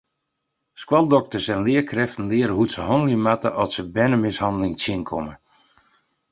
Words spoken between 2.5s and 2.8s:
hoe't